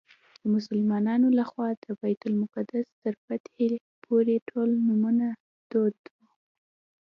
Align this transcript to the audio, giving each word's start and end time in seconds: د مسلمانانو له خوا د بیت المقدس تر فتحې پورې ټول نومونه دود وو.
د 0.41 0.43
مسلمانانو 0.55 1.27
له 1.37 1.43
خوا 1.49 1.67
د 1.83 1.85
بیت 1.99 2.21
المقدس 2.29 2.87
تر 3.03 3.13
فتحې 3.25 3.69
پورې 4.03 4.35
ټول 4.49 4.69
نومونه 4.87 5.27
دود 5.71 5.97
وو. 6.15 6.27